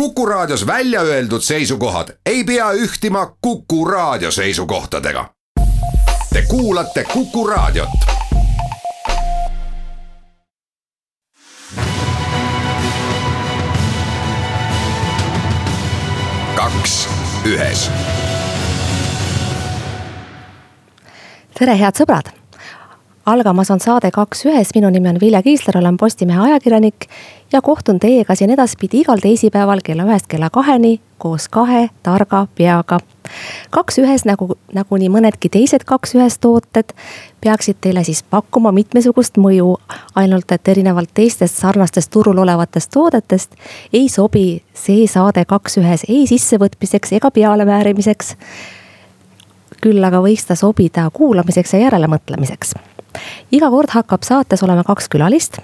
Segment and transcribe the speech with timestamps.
[0.00, 5.30] Kuku Raadios välja öeldud seisukohad ei pea ühtima Kuku Raadio seisukohtadega.
[6.32, 7.88] Te kuulate Kuku Raadiot.
[16.54, 17.08] kaks
[17.44, 17.90] ühes.
[21.58, 22.45] tere, head sõbrad
[23.26, 27.08] algamas on saade Kaks ühes, minu nimi on Vilja Kiisler, olen Postimehe ajakirjanik
[27.52, 32.98] ja kohtun teiega siin edaspidi igal teisipäeval kella ühest kella kaheni koos kahe targa peaga.
[33.70, 36.94] kaks ühes nagu, nagu nii mõnedki teised kaks ühes tooted
[37.42, 39.76] peaksid teile siis pakkuma mitmesugust mõju.
[40.14, 43.54] ainult et erinevalt teistest sarnastest turul olevatest toodetest
[43.92, 48.36] ei sobi see saade kaks ühes ei sissevõtmiseks ega pealemäärimiseks.
[49.80, 52.74] küll aga võiks ta sobida kuulamiseks ja järelemõtlemiseks
[53.52, 55.58] iga kord hakkab saates olema kaks külalist,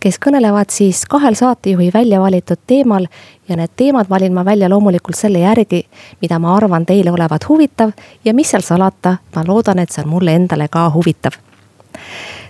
[0.00, 3.06] kes kõnelevad siis kahel saatejuhi välja valitud teemal.
[3.48, 5.82] ja need teemad valin ma välja loomulikult selle järgi,
[6.20, 7.92] mida ma arvan teile olevat huvitav
[8.24, 11.32] ja mis seal salata, ma loodan, et see on mulle endale ka huvitav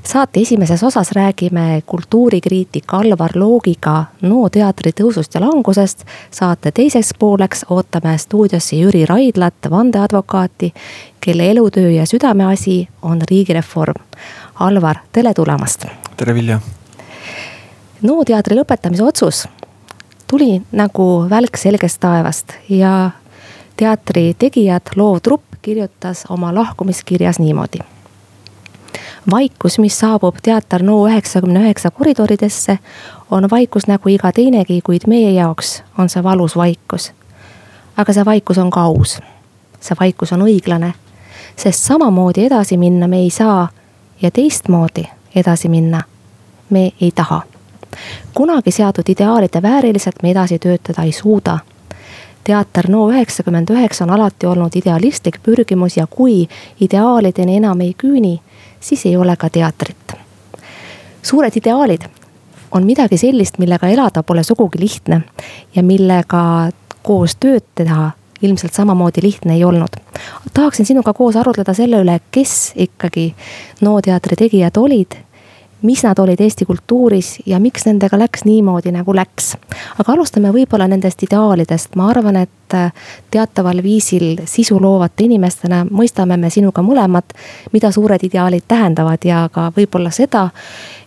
[0.05, 6.05] saate esimeses osas räägime kultuurikriitik Alvar Loogiga NO teatri tõusust ja langusest.
[6.31, 10.73] saate teiseks pooleks ootame stuudiosse Jüri Raidlat, vandeadvokaati,
[11.21, 14.03] kelle elutöö ja südameasi on riigireform.
[14.55, 15.85] Alvar, tere tulemast.
[16.17, 16.61] tere, Vilja.
[18.03, 19.49] NO teatri lõpetamise otsus
[20.29, 23.11] tuli nagu välk selgest taevast ja
[23.77, 27.81] teatri tegijad, loovtrupp kirjutas oma lahkumiskirjas niimoodi
[29.31, 32.79] vaikus, mis saabub teater NO üheksakümne üheksa koridoridesse,
[33.31, 37.13] on vaikus nagu iga teinegi, kuid meie jaoks on see valus vaikus.
[37.97, 39.21] aga see vaikus on ka aus.
[39.81, 40.93] see vaikus on õiglane,
[41.57, 43.69] sest samamoodi edasi minna me ei saa
[44.23, 46.03] ja teistmoodi edasi minna
[46.71, 47.43] me ei taha.
[48.35, 51.59] kunagi seatud ideaalide vääriliselt me edasi töötada ei suuda
[52.45, 56.49] teater NO üheksakümmend üheksa on alati olnud idealistlik pürgimus ja kui
[56.81, 58.41] ideaalideni enam ei küüni,
[58.81, 60.13] siis ei ole ka teatrit.
[61.23, 62.03] suured ideaalid
[62.71, 65.21] on midagi sellist, millega elada pole sugugi lihtne
[65.75, 66.71] ja millega
[67.03, 68.11] koos tööd teha
[68.43, 69.99] ilmselt samamoodi lihtne ei olnud.
[70.55, 73.35] tahaksin sinuga koos arutleda selle üle, kes ikkagi
[73.81, 75.19] NO teatri tegijad olid
[75.83, 79.57] mis nad olid Eesti kultuuris ja miks nendega läks niimoodi, nagu läks.
[79.99, 82.93] aga alustame võib-olla nendest ideaalidest, ma arvan, et äh,
[83.31, 87.35] teataval viisil sisu loovate inimestena mõistame me sinuga mõlemad,
[87.73, 90.49] mida suured ideaalid tähendavad ja ka võib-olla seda,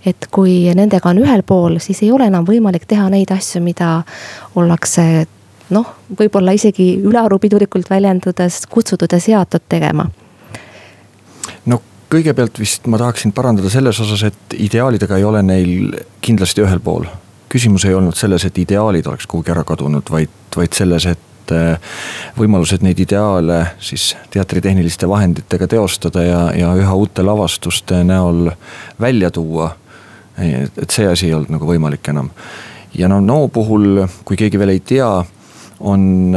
[0.05, 4.01] et kui nendega on ühel pool, siis ei ole enam võimalik teha neid asju, mida
[4.55, 5.25] ollakse
[5.69, 10.09] noh, võib-olla isegi ülearu pidulikult väljendudes kutsutud ja seatud tegema
[11.65, 11.81] no
[12.11, 17.07] kõigepealt vist ma tahaksin parandada selles osas, et ideaalidega ei ole neil kindlasti ühel pool.
[17.49, 21.77] küsimus ei olnud selles, et ideaalid oleks kuhugi ära kadunud, vaid, vaid selles, et äh,
[22.35, 28.49] võimalused neid ideaale siis teatritehniliste vahenditega teostada ja, ja üha uute lavastuste näol
[28.99, 29.75] välja tuua.
[30.37, 32.29] et see asi ei olnud nagu võimalik enam.
[32.93, 35.23] ja no NO puhul, kui keegi veel ei tea,
[35.85, 36.33] on,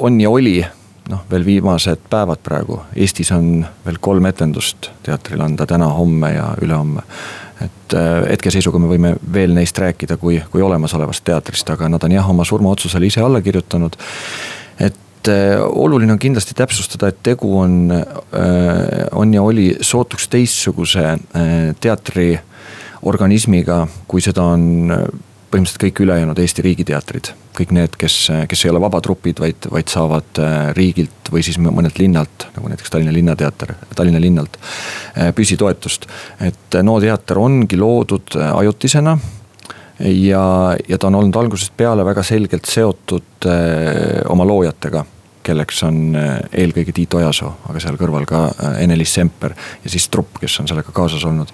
[0.00, 0.62] on ja oli
[1.08, 6.54] noh, veel viimased päevad praegu, Eestis on veel kolm etendust teatril anda täna, homme ja
[6.62, 7.02] ülehomme.
[7.60, 12.12] et äh, hetkeseisuga me võime veel neist rääkida kui, kui olemasolevast teatrist, aga nad on
[12.14, 13.96] jah, oma surmaotsusele ise alla kirjutanud.
[14.78, 18.04] et äh, oluline on kindlasti täpsustada, et tegu on, äh,
[19.12, 21.18] on ja oli sootuks teistsuguse
[21.80, 24.92] teatriorganismiga, kui seda on
[25.48, 27.32] põhimõtteliselt kõik ülejäänud Eesti riigiteatrid.
[27.58, 28.16] kõik need, kes,
[28.48, 32.92] kes ei ole vabatrupid, vaid, vaid saavad äh, riigilt või siis mõnelt linnalt, nagu näiteks
[32.92, 36.06] Tallinna Linnateater, Tallinna linnalt äh, püsitoetust.
[36.40, 39.18] et äh, NO teater ongi loodud ajutisena
[39.98, 40.44] ja,
[40.88, 43.48] ja ta on olnud algusest peale väga selgelt seotud
[44.30, 45.04] oma loojatega
[45.48, 50.08] kelleks on äh, eelkõige Tiit Ojasoo, aga seal kõrval ka äh, Ene-Liis Semper ja siis
[50.12, 51.52] trupp, kes on sellega kaasas olnud.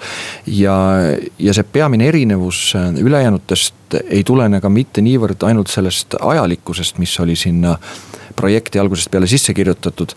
[0.50, 0.74] ja,
[1.38, 7.14] ja see peamine erinevus äh, ülejäänutest ei tulene ka mitte niivõrd ainult sellest ajalikkusest, mis
[7.22, 7.76] oli sinna
[8.34, 10.16] projekti algusest peale sisse kirjutatud.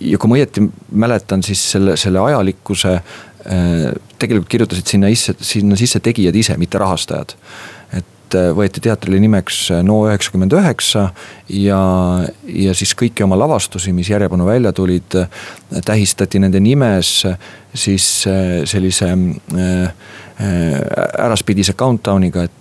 [0.00, 3.00] ja kui ma õieti mäletan, siis selle, selle ajalikkuse
[4.20, 7.32] tegelikult kirjutasid sinna isse, sinna sisse tegijad ise, mitte rahastajad
[8.30, 11.08] et äh, võeti teatrile nimeks äh, NO üheksakümmend üheksa
[11.50, 11.80] ja,
[12.46, 15.28] ja siis kõiki oma lavastusi, mis järjepanu välja tulid, äh,
[15.84, 17.24] tähistati nende nimes
[17.74, 18.06] siis
[18.66, 19.06] sellise
[20.40, 22.56] äraspidise countdown'iga, et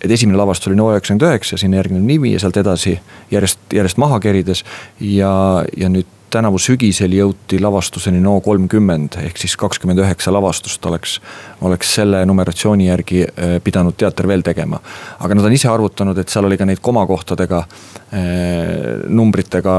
[0.00, 2.94] et esimene lavastus oli NO üheksakümmend üheksa, sinna järgnev nimi ja sealt edasi
[3.30, 4.62] järjest, järjest maha kerides.
[5.00, 5.32] ja,
[5.76, 11.18] ja nüüd tänavu sügisel jõuti lavastuseni No kolmkümmend ehk siis kakskümmend üheksa lavastust oleks,
[11.66, 14.80] oleks selle numeratsiooni järgi äh, pidanud teater veel tegema.
[15.18, 17.64] aga nad on ise arvutanud, et seal oli ka neid komakohtadega,
[18.14, 18.22] äh,
[19.08, 19.76] numbritega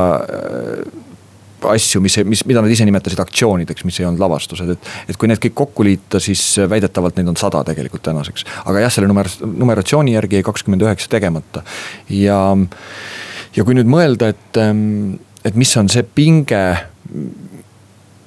[1.69, 4.91] asju, mis, mis, mida nad ise nimetasid aktsioonideks, mis ei olnud lavastused, et.
[5.11, 8.45] et kui need kõik kokku liita, siis väidetavalt neid on sada tegelikult tänaseks.
[8.65, 11.63] aga jah, selle numer-, numeratsiooni järgi jäi kakskümmend üheksa tegemata
[12.09, 12.39] ja,
[13.55, 16.61] ja kui nüüd mõelda, et, ähm, et mis on see pinge,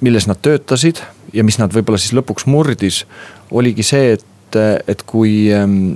[0.05, 1.01] milles nad töötasid
[1.33, 3.03] ja mis nad võib-olla siis lõpuks murdis,
[3.51, 5.95] oligi see, et, et kui ähm,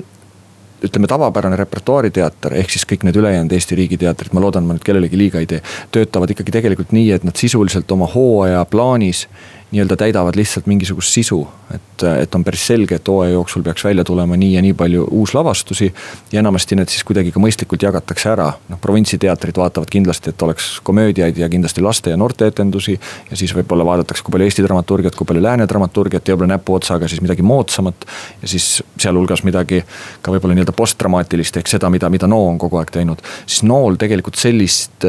[0.84, 5.20] ütleme, tavapärane repertuaariteater, ehk siis kõik need ülejäänud Eesti riigiteatrid, ma loodan, ma nüüd kellelegi
[5.20, 5.62] liiga ei tee.
[5.92, 9.26] töötavad ikkagi tegelikult nii, et nad sisuliselt oma hooaja plaanis
[9.72, 11.48] nii-öelda täidavad lihtsalt mingisugust sisu.
[11.74, 15.08] et, et on päris selge, et hooaja jooksul peaks välja tulema nii ja nii palju
[15.12, 15.94] uuslavastusi.
[16.32, 20.80] ja enamasti need siis kuidagi ka mõistlikult jagatakse ära, noh provintsiteatrid vaatavad kindlasti, et oleks
[20.84, 23.00] komöödiaid ja kindlasti laste ja noorteetendusi.
[23.30, 27.08] ja siis võib-olla vaadatakse, kui palju Eesti dramaturgiat, kui palju lääne dramaturgiat ja võib-olla näpuotsaga
[27.08, 28.06] siis midagi moodsamat.
[28.42, 29.84] ja siis sealhulgas midagi
[30.22, 33.22] ka võib-olla nii-öelda postdramaatilist ehk seda, mida, mida NO on kogu aeg teinud.
[33.46, 35.06] siis NO-l tegelikult sellist,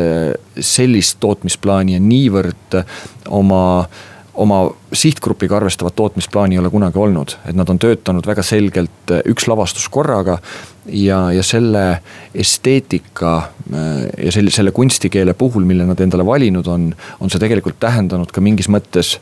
[0.60, 2.82] sellist tootmisplaani ja niivõrd
[3.30, 3.88] oma
[4.34, 9.22] oma sihtgrupiga arvestavat tootmisplaani ei ole kunagi olnud, et nad on töötanud väga selgelt eh,
[9.30, 10.38] üks lavastus korraga.
[10.86, 12.00] ja, ja selle
[12.34, 13.42] esteetika
[13.72, 18.30] eh, ja selle, selle kunstikeele puhul, mille nad endale valinud on, on see tegelikult tähendanud
[18.32, 19.18] ka mingis mõttes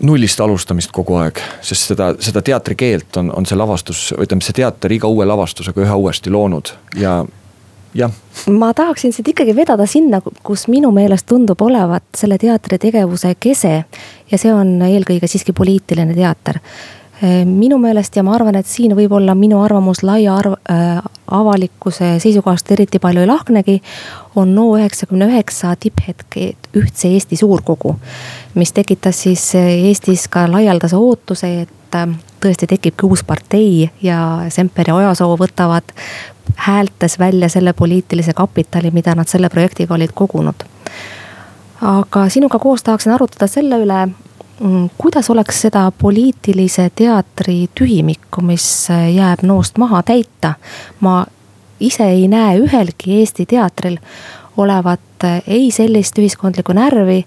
[0.00, 4.92] nullist alustamist kogu aeg, sest seda, seda teatrikeelt on, on see lavastus, ütleme see teater
[4.94, 7.20] iga uue lavastusega üha uuesti loonud ja
[7.94, 8.12] jah.
[8.50, 13.84] ma tahaksin sind ikkagi vedada sinna, kus minu meelest tundub olevat selle teatri tegevuse kese.
[14.30, 16.60] ja see on eelkõige siiski poliitiline teater.
[17.44, 22.70] minu meelest ja ma arvan, et siin võib-olla minu arvamus laia arv, äh, avalikkuse seisukohast
[22.70, 23.80] eriti palju ei lahknegi.
[24.36, 26.36] on NO üheksakümne üheksa tipphetk
[26.76, 27.96] Ühtse Eesti Suurkogu,
[28.54, 32.08] mis tekitas siis Eestis ka laialdase ootuse, et äh,
[32.40, 35.94] tõesti tekibki uus partei ja Semper ja Ojasoo võtavad
[36.58, 40.54] häältes välja selle poliitilise kapitali, mida nad selle projektiga olid kogunud.
[41.80, 44.08] aga sinuga koos tahaksin arutada selle üle,
[44.60, 50.54] mm, kuidas oleks seda poliitilise teatri tühimikku, mis jääb NO-st maha, täita.
[51.00, 51.26] ma
[51.80, 53.98] ise ei näe ühelgi Eesti teatril
[54.56, 55.00] olevat
[55.46, 57.24] ei sellist ühiskondlikku närvi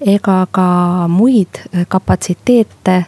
[0.00, 3.04] ega ka muid kapatsiteete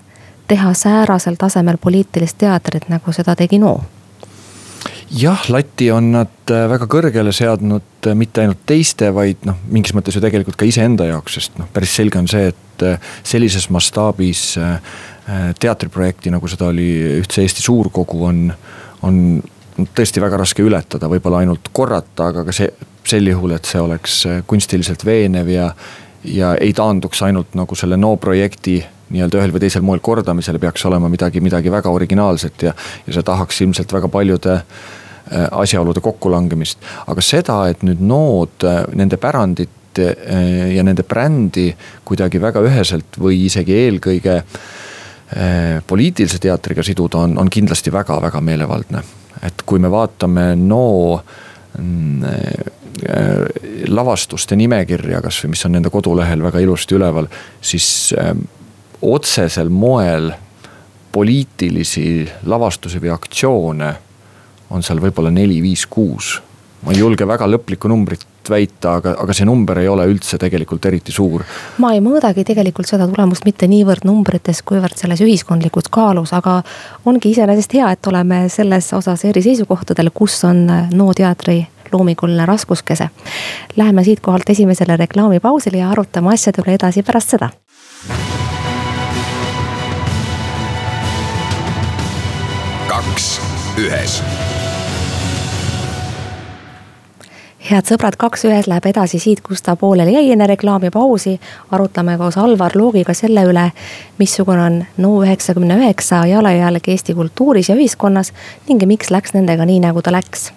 [0.49, 3.81] teha säärasel tasemel poliitilist teatrit, nagu seda tegi NO
[5.13, 9.95] jah, lati on nad äh, väga kõrgele seadnud äh, mitte ainult teiste, vaid noh, mingis
[9.97, 13.69] mõttes ju tegelikult ka iseenda jaoks, sest noh, päris selge on see, et äh, sellises
[13.73, 14.53] mastaabis
[15.63, 16.87] teatriprojekti, nagu seda oli
[17.21, 18.41] Ühtse Eesti Suurkogu, on,
[19.07, 19.21] on
[19.95, 22.73] tõesti väga raske ületada, võib-olla ainult korrata, aga ka see,
[23.07, 24.17] sel juhul, et see oleks
[24.51, 25.69] kunstiliselt veenev ja,
[26.27, 28.81] ja ei taanduks ainult nagu selle no projekti
[29.15, 32.75] nii-öelda ühel või teisel moel kordamisele peaks olema midagi, midagi väga originaalset ja,
[33.07, 34.91] ja see tahaks ilmselt väga paljude äh,
[35.31, 36.79] asjaolude kokkulangemist.
[37.07, 41.71] aga seda, et nüüd nood äh, nende pärandit äh, ja nende brändi
[42.05, 44.43] kuidagi väga üheselt või isegi eelkõige
[45.89, 49.01] poliitilise teatriga siduda, on, on kindlasti väga-väga meelevaldne.
[49.43, 51.17] et kui me vaatame no
[51.79, 52.21] mm,
[53.89, 57.31] lavastuste nimekirja kasvõi, mis on nende kodulehel väga ilusti üleval,
[57.65, 58.13] siis
[59.01, 60.35] otsesel moel
[61.13, 63.95] poliitilisi lavastusi või aktsioone
[64.73, 66.41] on seal võib-olla neli, viis, kuus.
[66.83, 70.87] ma ei julge väga lõplikku numbrit väita, aga, aga see number ei ole üldse tegelikult
[70.91, 71.45] eriti suur.
[71.79, 76.61] ma ei mõõdagi tegelikult seda tulemust mitte niivõrd numbrites, kuivõrd selles ühiskondlikus kaalus, aga
[77.07, 81.61] ongi iseenesest hea, et oleme selles osas eri seisukohtadel, kus on NO teatri
[81.93, 83.11] loominguline raskuskese.
[83.77, 87.53] Läheme siitkohalt esimesele reklaamipausile ja arutame asjade üle edasi pärast seda
[92.93, 93.41] kaks
[93.81, 94.21] ühes
[97.73, 101.39] head sõbrad, Kaks ühes läheb edasi siit, kus ta pooleli jäi enne reklaamipausi.
[101.71, 103.71] arutame koos Alvar Loogiga selle üle,
[104.19, 108.33] missugune on NO üheksakümne üheksa jalajälg Eesti kultuuris ja ühiskonnas
[108.69, 110.53] ning miks läks nendega nii, nagu ta läks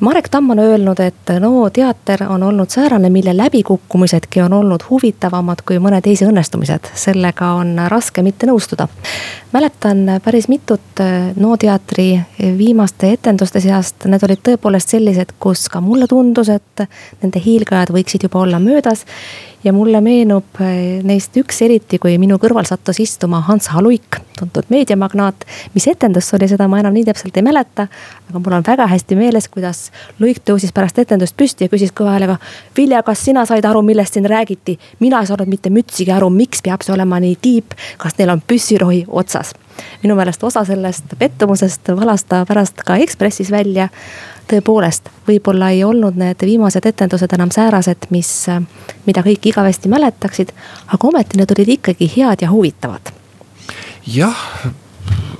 [0.00, 5.62] Marek Tamm on öelnud, et NO teater on olnud säärane, mille läbikukkumisedki on olnud huvitavamad
[5.66, 6.90] kui mõne teise õnnestumised.
[6.94, 8.88] sellega on raske mitte nõustuda.
[9.52, 11.02] mäletan päris mitut
[11.36, 12.20] NO teatri
[12.58, 16.88] viimaste etenduste seast, need olid tõepoolest sellised, kus ka mulle tundus, et
[17.22, 19.06] nende hiilgajad võiksid juba olla möödas
[19.64, 24.68] ja mulle meenub eh, neist üks eriti, kui minu kõrval sattus istuma Hans Haluik, tuntud
[24.72, 25.46] meediamagnaat.
[25.74, 27.86] mis etendus see oli, seda ma enam nii täpselt ei mäleta.
[28.28, 29.90] aga mul on väga hästi meeles, kuidas
[30.20, 32.38] Luik tõusis pärast etendust püsti ja küsis kõva häälega.
[32.76, 34.78] Vilja, kas sina said aru, millest siin räägiti?
[35.00, 38.42] mina ei saanud mitte mütsigi aru, miks peab see olema nii tiip, kas neil on
[38.46, 39.54] püssirohi otsas?
[40.02, 43.88] minu meelest osa sellest pettumusest valas ta pärast ka Ekspressis välja.
[44.50, 48.30] Tõepoolest, võib-olla ei olnud need viimased etendused enam säärased, mis,
[49.06, 50.54] mida kõik igavesti mäletaksid,
[50.86, 53.14] aga ometi need olid ikkagi head ja huvitavad
[54.06, 54.36] jah,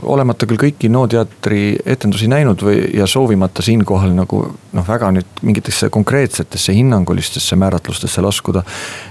[0.05, 4.43] olemata küll kõiki NO teatri etendusi näinud või, ja soovimata siinkohal nagu
[4.77, 8.65] noh, väga nüüd mingitesse konkreetsetesse hinnangulistesse määratlustesse laskuda.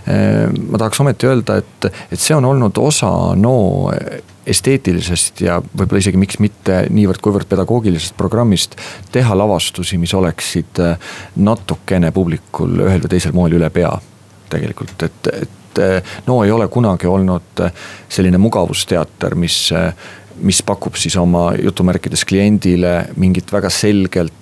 [0.07, 3.09] Eh, ma tahaks ometi öelda, et, et see on olnud osa
[3.39, 3.57] NO
[4.45, 8.75] esteetilisest ja võib-olla isegi miks mitte niivõrd-kuivõrd pedagoogilisest programmist.
[9.11, 13.91] teha lavastusi, mis oleksid eh, natukene publikul ühel või teisel moel üle pea
[14.51, 17.63] tegelikult, et, et eh, no ei ole kunagi olnud
[18.09, 19.69] selline mugavusteater, mis
[20.43, 24.33] mis pakub siis oma jutumärkides kliendile mingit väga selgelt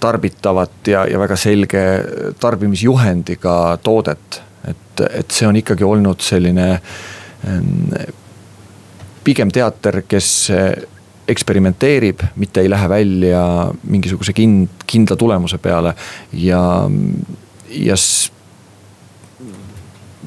[0.00, 1.82] tarbitavat ja, ja väga selge
[2.40, 4.40] tarbimisjuhendiga toodet.
[4.66, 6.66] et, et see on ikkagi olnud selline
[9.24, 10.50] pigem teater, kes
[11.30, 13.42] eksperimenteerib, mitte ei lähe välja
[13.82, 15.94] mingisuguse kind-, kindla tulemuse peale
[16.32, 16.90] ja,
[17.70, 17.96] ja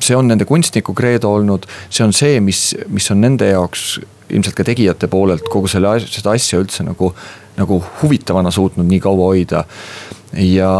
[0.04, 4.00] see on nende kunstniku kreedo olnud, see on see, mis, mis on nende jaoks
[4.34, 7.12] ilmselt ka tegijate poolelt kogu selle, seda asja üldse nagu,
[7.60, 9.64] nagu huvitavana suutnud nii kaua hoida.
[10.40, 10.74] ja,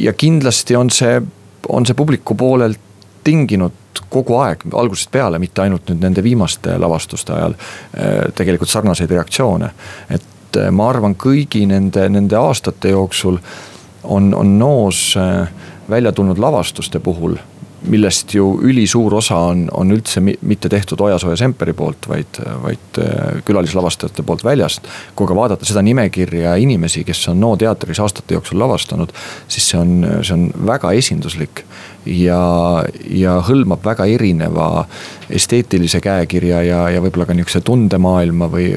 [0.00, 1.20] ja kindlasti on see,
[1.68, 2.80] on see publiku poolelt
[3.24, 3.72] tinginud
[4.08, 7.56] kogu aeg, algusest peale, mitte ainult nüüd nende viimaste lavastuste ajal.
[7.94, 9.70] Eh, tegelikult sarnaseid reaktsioone,
[10.10, 13.40] et eh, ma arvan, kõigi nende, nende aastate jooksul
[14.04, 17.38] on, on noos eh, välja tulnud lavastuste puhul
[17.88, 22.98] millest ju ülisuur osa on, on üldse mitte tehtud Ojasoo ja Semperi poolt, vaid, vaid
[23.46, 24.88] külalislavastajate poolt väljast.
[25.16, 29.12] kui aga vaadata seda nimekirja inimesi, kes on NO teatris aastate jooksul lavastanud,
[29.48, 31.64] siis see on, see on väga esinduslik.
[32.08, 34.86] Ja, ja hõlmab väga erineva
[35.30, 38.72] esteetilise käekirja ja, ja võib-olla ka nihukese tundemaailma või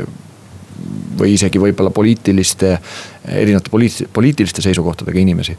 [1.19, 2.77] või isegi võib-olla poliitiliste,
[3.29, 5.57] erinevate poliit-, poliitiliste seisukohtadega inimesi.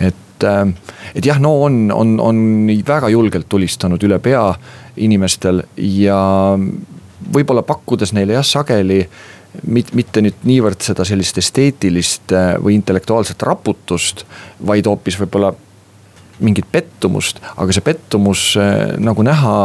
[0.00, 0.68] et äh,
[1.14, 2.42] et jah, no on, on, on
[2.86, 4.42] väga julgelt tulistanud üle pea
[4.96, 6.20] inimestel ja
[7.34, 9.00] võib-olla pakkudes neile jah, sageli
[9.66, 14.26] mit-, mitte nüüd niivõrd seda sellist esteetilist äh, või intellektuaalset raputust,
[14.66, 15.54] vaid hoopis võib-olla
[16.44, 19.58] mingit pettumust, aga see pettumus äh, nagu näha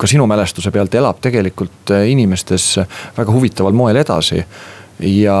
[0.00, 2.72] ka sinu mälestuse pealt elab tegelikult inimestes
[3.18, 4.44] väga huvitaval moel edasi.
[5.00, 5.38] ja,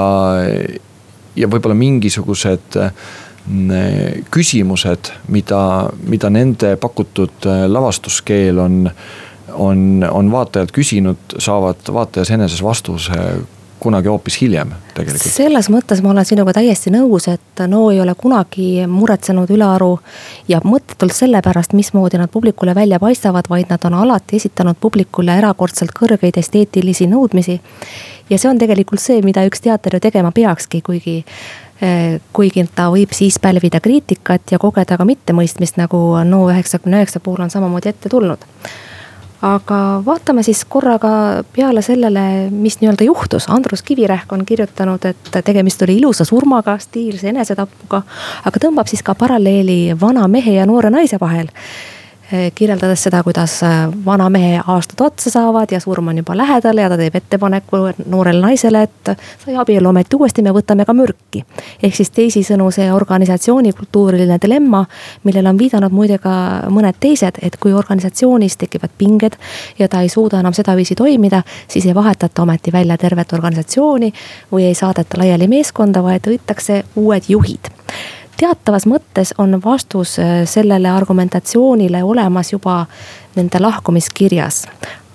[1.36, 2.92] ja võib-olla mingisugused äh,
[4.30, 5.62] küsimused, mida,
[6.06, 8.82] mida nende pakutud lavastuskeel on,
[9.56, 13.16] on, on vaatajalt küsinud, saavad vaatajas eneses vastuse
[13.80, 15.32] kunagi hoopis hiljem tegelikult.
[15.32, 19.94] selles mõttes ma olen sinuga täiesti nõus, et no ei ole kunagi muretsenud ülearu
[20.48, 25.38] ja mõttetult selle pärast, mismoodi nad publikule välja paistavad, vaid nad on alati esitanud publikule
[25.38, 27.60] erakordselt kõrgeid esteetilisi nõudmisi.
[28.30, 31.24] ja see on tegelikult see, mida üks teater ju tegema peakski, kuigi
[31.80, 35.96] Eh, kuigi ta võib siis pälvida kriitikat ja kogeda ka mittemõistmist, nagu
[36.28, 38.44] NO üheksakümne üheksa puhul on samamoodi ette tulnud.
[39.42, 41.12] Aga vaatame siis korraga
[41.54, 43.48] peale sellele, mis nii-öelda juhtus.
[43.48, 48.02] Andrus Kivirähk on kirjutanud, et tegemist oli ilusa surmaga, stiilse enesetapuga,
[48.44, 51.48] aga tõmbab siis ka paralleeli vana mehe ja noore naise vahel
[52.54, 53.70] kirjeldades seda, kuidas eh,
[54.04, 58.40] vana mehe aastad otsa saavad ja surm on juba lähedal ja ta teeb ettepaneku noorele
[58.40, 61.42] naisele, et sa ei abiellu ometi uuesti, me võtame ka mürki.
[61.82, 64.84] ehk siis teisisõnu see organisatsiooni kultuuriline dilemma,
[65.24, 66.36] millele on viidanud muide ka
[66.70, 69.36] mõned teised, et kui organisatsioonis tekivad pinged
[69.78, 74.12] ja ta ei suuda enam sedaviisi toimida, siis ei vahetata ometi välja tervet organisatsiooni
[74.52, 77.79] või ei saadeta laiali meeskonda, vaid võetakse uued juhid
[78.40, 82.86] teatavas mõttes on vastus äh, sellele argumentatsioonile olemas juba
[83.36, 84.66] nende lahkumiskirjas.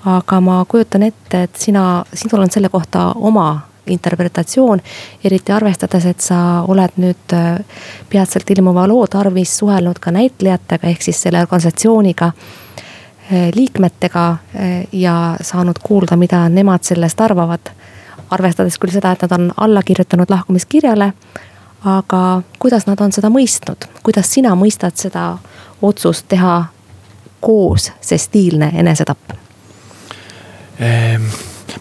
[0.06, 4.82] aga ma kujutan ette, et sina, sinul on selle kohta oma interpretatsioon.
[5.24, 7.58] eriti arvestades, et sa oled nüüd äh,
[8.10, 14.38] peatselt ilmuva loo tarvis suhelnud ka näitlejatega, ehk siis selle organisatsiooniga äh, liikmetega
[14.92, 17.74] ja saanud kuulda, mida nemad sellest arvavad.
[18.30, 21.14] arvestades küll seda, et nad on alla kirjutanud lahkumiskirjale
[21.86, 25.36] aga kuidas nad on seda mõistnud, kuidas sina mõistad seda
[25.86, 26.66] otsust teha
[27.46, 29.36] koos see stiilne enesetapp?
[30.82, 31.28] Ehm,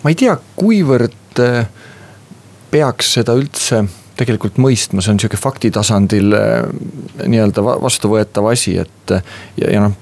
[0.03, 1.65] ma ei tea, kuivõrd eh,
[2.71, 3.85] peaks seda üldse
[4.15, 6.61] tegelikult mõistma, see on sihuke fakti tasandil eh,
[7.25, 9.17] nii-öelda vastuvõetav asi, et
[9.57, 9.97] ja, ja noh.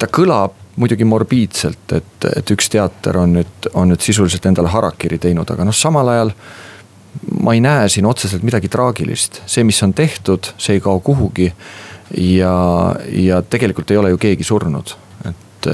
[0.00, 5.20] ta kõlab muidugi morbiidselt, et, et üks teater on nüüd, on nüüd sisuliselt endale harakiri
[5.20, 6.32] teinud, aga noh, samal ajal
[7.42, 11.52] ma ei näe siin otseselt midagi traagilist, see, mis on tehtud, see ei kao kuhugi.
[12.18, 12.54] ja,
[13.08, 14.94] ja tegelikult ei ole ju keegi surnud,
[15.28, 15.68] et,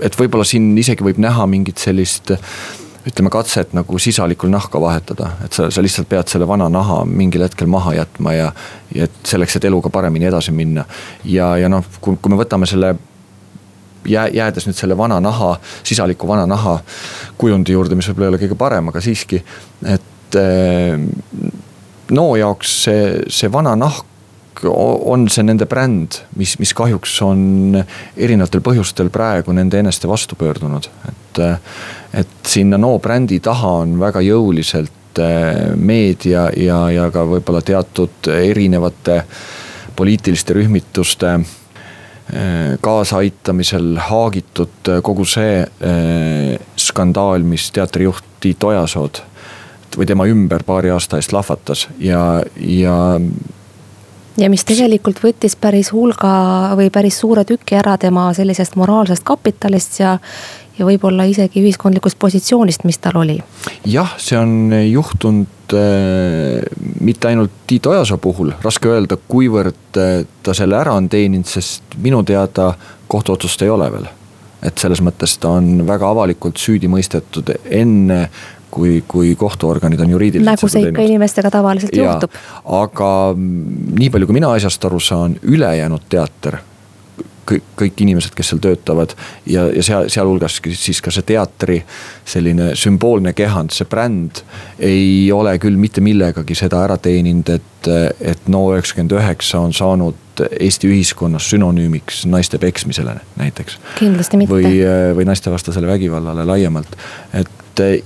[0.00, 2.30] et võib-olla siin isegi võib näha mingit sellist
[3.06, 7.42] ütleme katset nagu sisalikul nahka vahetada, et sa, sa lihtsalt pead selle vana naha mingil
[7.42, 8.52] hetkel maha jätma ja.
[8.94, 10.84] ja et selleks, et eluga paremini edasi minna
[11.24, 12.94] ja, ja noh, kui, kui me võtame selle
[14.08, 16.78] jää, jäädes nüüd selle vana naha, sisaliku vana naha
[17.38, 19.42] kujundi juurde, mis võib-olla ei ole kõige parem, aga siiski.
[19.86, 20.98] et eh,
[22.12, 24.10] Noo jaoks see, see vana nahk
[24.68, 27.78] on see nende bränd, mis, mis kahjuks on
[28.16, 31.40] erinevatel põhjustel praegu nende eneste vastu pöördunud, et.
[32.12, 38.28] et sinna no brändi taha on väga jõuliselt eh, meedia ja, ja ka võib-olla teatud
[38.34, 39.22] erinevate
[39.96, 41.56] poliitiliste rühmituste eh,
[42.80, 49.20] kaasaaitamisel haagitud kogu see eh, skandaal, mis teatrijuht Tiit Ojasood
[49.96, 52.96] või tema ümber paari aasta eest lahvatas ja, ja
[54.40, 56.32] ja mis tegelikult võttis päris hulga
[56.78, 60.16] või päris suure tüki ära tema sellisest moraalsest kapitalist ja,
[60.78, 63.38] ja võib-olla isegi ühiskondlikust positsioonist, mis tal oli.
[63.88, 66.62] jah, see on juhtunud äh,
[67.00, 71.96] mitte ainult Tiit Ojasoo puhul, raske öelda, kuivõrd äh, ta selle ära on teeninud, sest
[72.02, 72.72] minu teada
[73.12, 74.10] kohtuotsust ei ole veel
[74.62, 78.26] et selles mõttes ta on väga avalikult süüdi mõistetud enne
[78.72, 80.48] kui, kui kohtuorganid on juriidiliselt.
[80.54, 82.36] nagu see ikka inimestega tavaliselt ja, juhtub.
[82.80, 86.62] aga nii palju, kui mina asjast aru saan, ülejäänud teater
[87.48, 89.14] kõik, kõik inimesed, kes seal töötavad
[89.46, 91.80] ja, ja seal, sealhulgas siis ka see teatri
[92.28, 94.42] selline sümboolne kehand, see bränd.
[94.78, 100.18] ei ole küll mitte millegagi seda ära teeninud, et, et no üheksakümmend üheksa on saanud
[100.32, 103.76] Eesti ühiskonnas sünonüümiks naiste peksmisele näiteks.
[103.98, 104.54] kindlasti mitte.
[104.54, 104.78] või,
[105.18, 106.96] või naistevastasele vägivallale laiemalt,
[107.36, 107.58] et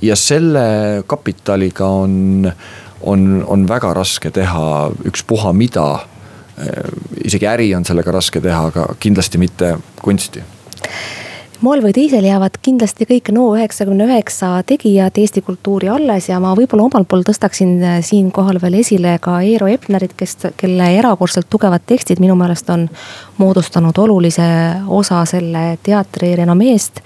[0.03, 2.53] ja selle kapitaliga on,
[3.01, 5.89] on, on väga raske teha ükspuha mida.
[7.25, 10.43] Isegi äri on sellega raske teha, aga kindlasti mitte kunsti.
[11.65, 17.09] Moel või teisel jäävad kindlasti kõik NO99 tegijad Eesti kultuuri alles ja ma võib-olla omalt
[17.09, 22.69] poolt tõstaksin siinkohal veel esile ka Eero Epnerit, kes, kelle erakordselt tugevad tekstid minu meelest
[22.71, 22.85] on
[23.41, 24.45] moodustanud olulise
[25.01, 27.01] osa selle teatri renomeest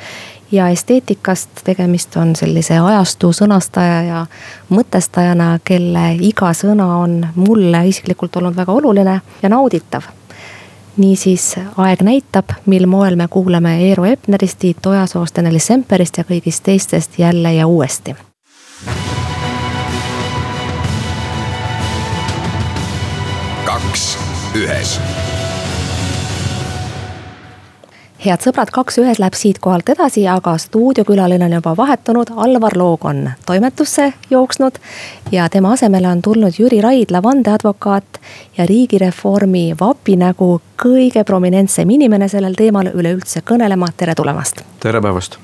[0.53, 1.51] ja esteetikast.
[1.65, 4.27] tegemist on sellise ajastu sõnastaja ja
[4.71, 10.03] mõtestajana, kelle iga sõna on mulle isiklikult olnud väga oluline ja nauditav.
[10.97, 16.63] niisiis aeg näitab, mil moel me kuuleme Eero Epnerist, Tiit Ojasoost, Ene-Liis Semperist ja kõigist
[16.63, 18.17] teistest jälle ja uuesti.
[23.65, 24.19] kaks
[24.55, 25.01] ühes
[28.21, 33.31] head sõbrad, kaks ühes läheb siitkohalt edasi, aga stuudiokülaline on juba vahetunud, Alvar Loog on
[33.47, 34.79] toimetusse jooksnud.
[35.33, 38.21] ja tema asemele on tulnud Jüri Raidla, vandeadvokaat
[38.59, 44.63] ja riigireformi vapinägu, kõige prominentsem inimene sellel teemal üleüldse kõnelema, tere tulemast.
[44.81, 45.39] tere päevast.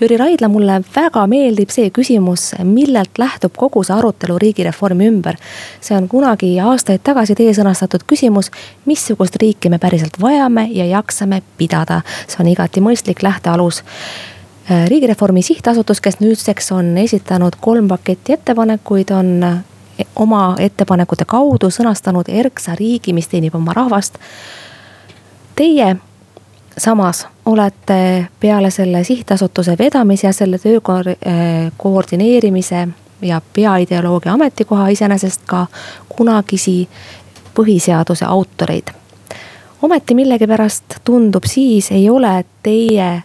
[0.00, 5.36] Jüri Raidla, mulle väga meeldib see küsimus, millelt lähtub kogu see arutelu riigireformi ümber.
[5.80, 8.50] see on kunagi aastaid tagasi teie sõnastatud küsimus,
[8.86, 13.82] missugust riiki me päriselt vajame ja jaksame pidada see on igati mõistlik lähtealus
[14.70, 19.58] äh, riigireformi sihtasutus, kes nüüdseks on esitanud kolm paketti ettepanekuid, on äh,
[20.16, 24.18] oma ettepanekute kaudu sõnastanud erksa riigi, mis teenib oma rahvast.
[25.58, 25.96] Teie
[26.78, 32.88] samas olete peale selle sihtasutuse vedamise ja selle töö äh, koordineerimise
[33.22, 35.66] ja peaideoloogia ametikoha iseenesest ka
[36.08, 36.88] kunagisi
[37.54, 38.94] põhiseaduse autoreid
[39.82, 43.22] ometi millegipärast tundub siis ei ole teie äh,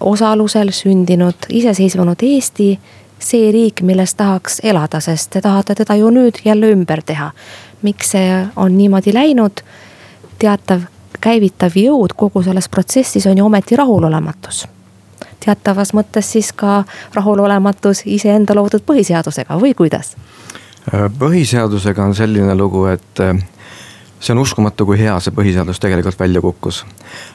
[0.00, 2.78] osalusel sündinud iseseisvunud Eesti
[3.18, 7.30] see riik, milles tahaks elada, sest te tahate teda ju nüüd jälle ümber teha.
[7.82, 9.62] miks see on niimoodi läinud?
[10.38, 10.80] teatav
[11.20, 14.66] käivitav jõud kogu selles protsessis on ju ometi rahulolematus.
[15.40, 20.16] teatavas mõttes siis ka rahulolematus iseenda loodud põhiseadusega või kuidas?
[21.18, 23.20] põhiseadusega on selline lugu, et
[24.20, 26.84] see on uskumatu, kui hea see põhiseadus tegelikult välja kukkus.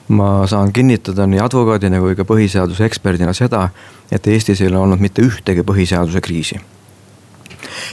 [0.07, 3.69] ma saan kinnitada nii advokaadina kui ka põhiseaduse eksperdina seda,
[4.11, 6.59] et Eestis ei ole olnud mitte ühtegi põhiseaduse kriisi.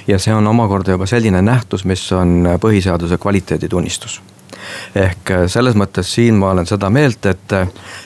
[0.07, 4.21] ja see on omakorda juba selline nähtus, mis on põhiseaduse kvaliteedi tunnistus
[4.95, 7.55] ehk äh, selles mõttes siin ma olen seda meelt, et,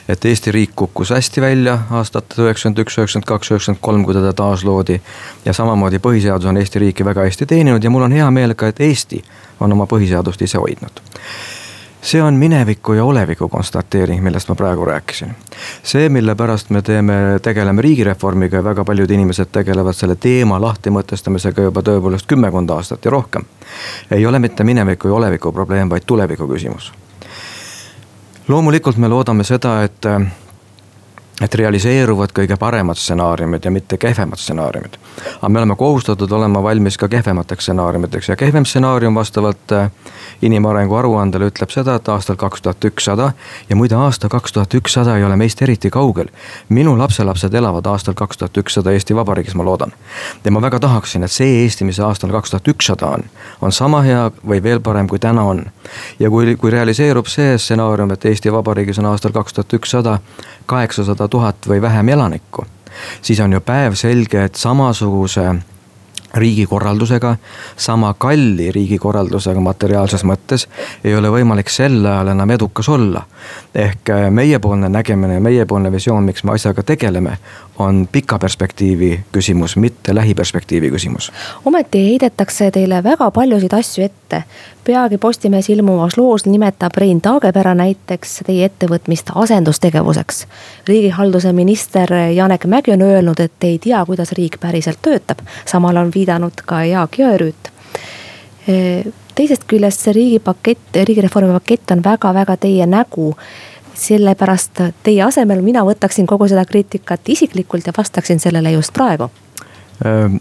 [0.09, 4.33] et Eesti riik kukkus hästi välja aastatel üheksakümmend üks, üheksakümmend kaks, üheksakümmend kolm, kui teda
[4.33, 5.01] taasloodi.
[5.45, 8.67] ja samamoodi põhiseadus on Eesti riiki väga hästi teeninud ja mul on hea meel ka,
[8.67, 9.23] et Eesti
[9.59, 11.03] on oma põhiseadust ise hoidnud
[12.03, 15.35] see on mineviku ja oleviku konstateering, millest ma praegu rääkisin.
[15.83, 21.69] see, mille pärast me teeme, tegeleme riigireformiga ja väga paljud inimesed tegelevad selle teema lahtimõtestamisega
[21.69, 23.45] juba tõepoolest kümmekond aastat ja rohkem.
[24.11, 26.93] ei ole mitte mineviku ja oleviku probleem, vaid tuleviku küsimus.
[28.47, 30.05] loomulikult me loodame seda, et
[31.43, 34.95] et realiseeruvad kõige paremad stsenaariumid ja mitte kehvemad stsenaariumid.
[35.35, 39.89] aga me oleme kohustatud olema valmis ka kehvemateks stsenaariumideks ja kehvem stsenaarium vastavalt äh,
[40.41, 43.31] inimarengu aruandele ütleb seda, et aastal kaks tuhat ükssada.
[43.69, 46.27] ja muide, aasta kaks tuhat ükssada ei ole meist eriti kaugel.
[46.69, 49.93] minu lapselapsed elavad aastal kaks tuhat ükssada Eesti Vabariigis, ma loodan.
[50.45, 53.23] ja ma väga tahaksin, et see Eesti, mis aastal kaks tuhat ükssada on,
[53.61, 55.65] on sama hea või veel parem, kui täna on.
[56.19, 60.19] ja kui, kui realiseerub see stsenaarium, et Eesti Vabariigis on aastal kaks tuhat ükssada
[60.65, 62.65] kaheksasada tuhat või vähem elanikku,
[63.21, 65.53] siis on ju päevselge, et samasuguse
[66.33, 67.35] riigikorraldusega,
[67.77, 70.65] sama kalli riigikorraldusega materiaalses mõttes
[71.03, 73.21] ei ole võimalik sel ajal enam edukas olla.
[73.75, 77.37] ehk äh, meiepoolne nägemine meiepoolne visioon, miks me asjaga tegeleme,
[77.77, 81.31] on pika perspektiivi küsimus, mitte lähiperspektiivi küsimus.
[81.65, 84.43] ometi heidetakse teile väga paljusid asju ette.
[84.83, 90.47] Peagi Postimehes ilmuvas loos nimetab Rein Taagepera näiteks teie ettevõtmist asendustegevuseks.
[90.87, 95.39] riigihalduse minister Janek Mägi on öelnud, et ei tea, kuidas riik päriselt töötab.
[95.65, 97.71] samal on viidanud ka Jaak Jõerüüt
[99.35, 103.35] teisest küljest see riigipakett, riigireformi pakett on väga-väga teie nägu
[103.93, 109.29] sellepärast teie asemel mina võtaksin kogu seda kriitikat isiklikult ja vastaksin sellele just praegu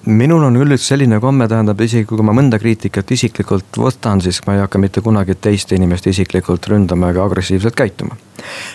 [0.07, 4.57] minul on üldiselt selline komme, tähendab isegi kui ma mõnda kriitikat isiklikult võtan, siis ma
[4.57, 8.17] ei hakka mitte kunagi teist inimest isiklikult ründama ega agressiivselt käituma.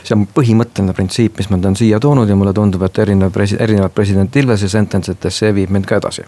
[0.04, 3.58] see on põhimõtteline printsiip, mis ma olen siia toonud ja mulle tundub, et erinev presi-,
[3.60, 6.24] erinevad president Ilvese sentence'itest, see viib mind ka edasi.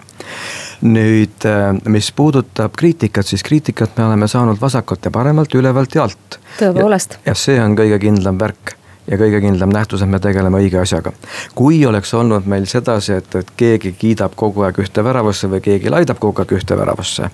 [0.82, 6.04] nüüd, äh, mis puudutab kriitikat, siis kriitikat me oleme saanud vasakult ja paremalt, ülevalt ja
[6.04, 7.20] alt tõepoolest.
[7.26, 8.79] ja see on kõige kindlam värk
[9.10, 11.12] ja kõige kindlam nähtus, et me tegeleme õige asjaga.
[11.56, 15.90] kui oleks olnud meil sedasi, et, et keegi kiidab kogu aeg ühte väravasse või keegi
[15.90, 17.30] laidab kogu aeg ühte väravasse.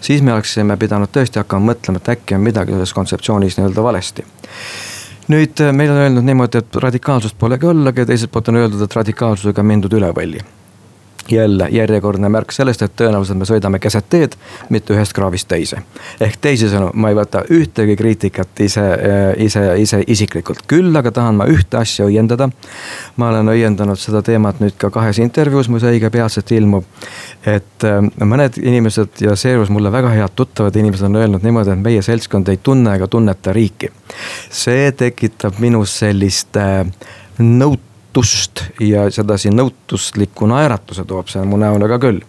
[0.00, 4.26] siis me oleksime pidanud tõesti hakkama mõtlema, et äkki on midagi selles kontseptsioonis nii-öelda valesti
[5.30, 8.96] nüüd meil on öelnud niimoodi, et radikaalsust polegi ollagi ja teiselt poolt on öeldud, et
[9.02, 10.42] radikaalsusega mindud üle võlli
[11.32, 14.36] jälle järjekordne märk sellest, et tõenäoliselt me sõidame keset teed,
[14.68, 15.82] mitte ühest kraavist teise.
[16.20, 21.40] ehk teisisõnu, ma ei võta ühtegi kriitikat ise, äh, ise, ise isiklikult, küll aga tahan
[21.40, 22.50] ma ühte asja õiendada.
[23.16, 26.84] ma olen õiendanud seda teemat nüüd ka kahes intervjuus, mis õige peatselt ilmub.
[27.46, 31.84] et äh, mõned inimesed ja seejuures mulle väga head tuttavad inimesed on öelnud niimoodi, et
[31.84, 33.90] meie seltskond ei tunne ega tunneta riiki.
[34.50, 36.84] see tekitab minus sellist äh,
[37.38, 42.20] nõut nõutust ja sedasi nõutusliku naeratuse toob see mu näole ka küll.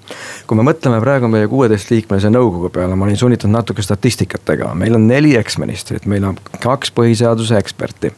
[0.47, 4.95] kui me mõtleme praegu meie kuueteistliikmelise nõukogu peale, ma olin sunnitud natuke statistikat tegema, meil
[4.95, 8.11] on neli eksministrit, meil on kaks põhiseaduse eksperti.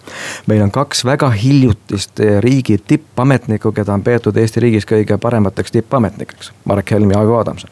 [0.47, 6.51] meil on kaks väga hiljutist riigi tippametnikku, keda on peetud Eesti riigis kõige paremateks tippametnikeks,
[6.65, 7.69] Marek Helm ja Aavo Adamson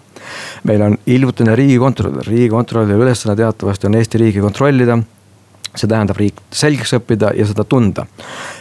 [0.64, 5.00] meil on hiljutine riigikontrolör, riigikontrolöri ülesanne teatavasti on Eesti riigi kontrollida
[5.76, 8.06] see tähendab riik selgeks õppida ja seda tunda.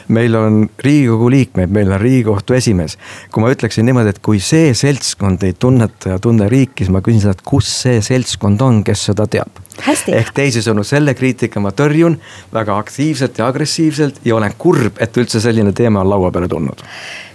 [0.09, 2.99] meil on riigikogu liikmeid, meil on riigikohtu esimees.
[3.31, 7.03] kui ma ütleksin niimoodi, et kui see seltskond ei tunneta ja tunne riiki, siis ma
[7.05, 9.63] küsin seda, et kus see seltskond on, kes seda teab.
[9.87, 12.19] ehk teisisõnu, selle kriitika ma tõrjun
[12.53, 16.85] väga aktiivselt ja agressiivselt ja olen kurb, et üldse selline teema on laua peale tulnud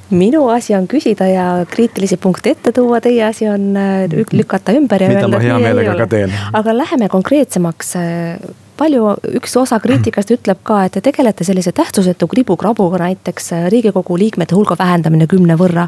[0.09, 5.01] minu asi on küsida ja kriitilisi punkte ette tuua, teie asi on äh, lükata ümber
[5.01, 6.35] ja mida öelda, ma hea meelega ka teen.
[6.53, 8.37] aga läheme konkreetsemaks äh,
[8.77, 14.17] palju, üks osa kriitikast ütleb ka, et te tegelete sellise tähtsusetu kribu-krabuga, näiteks äh, riigikogu
[14.19, 15.87] liikmete hulga vähendamine kümne võrra.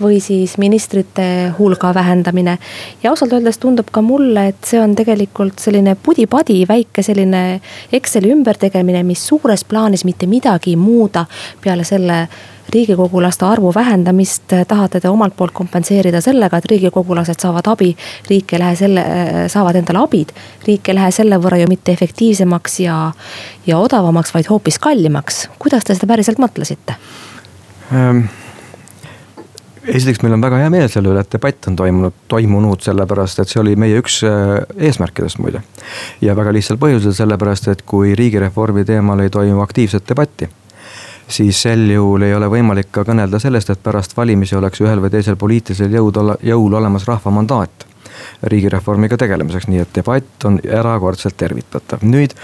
[0.00, 2.58] või siis ministrite hulga vähendamine.
[3.02, 7.60] ja ausalt öeldes tundub ka mulle, et see on tegelikult selline pudi-padi, väike selline
[7.92, 11.26] Exceli ümbertegemine, mis suures plaanis mitte midagi ei muuda
[11.62, 12.28] peale selle
[12.72, 17.96] riigikogulaste arvu vähendamist tahate te omalt poolt kompenseerida sellega, et riigikogulased saavad abi.
[18.30, 19.04] riik ei lähe selle,
[19.52, 20.32] saavad endale abid,
[20.66, 22.96] riik ei lähe selle võrra ju mitte efektiivsemaks ja,
[23.66, 25.46] ja odavamaks, vaid hoopis kallimaks.
[25.58, 26.98] kuidas te seda päriselt mõtlesite
[27.92, 28.26] ähm.?
[29.86, 33.52] esiteks, meil on väga hea meel selle üle, et debatt on toimunud, toimunud, sellepärast et
[33.52, 35.62] see oli meie üks äh, eesmärkidest muide.
[36.20, 40.50] ja väga lihtsal põhjusel, sellepärast et kui riigireformi teemal ei toimu aktiivset debatti
[41.28, 45.10] siis sel juhul ei ole võimalik ka kõnelda sellest, et pärast valimisi oleks ühel või
[45.10, 47.86] teisel poliitilisel jõud, jõul olemas rahva mandaat
[48.42, 52.02] riigireformiga tegelemiseks, nii et debatt on erakordselt tervitatav.
[52.02, 52.34] nüüd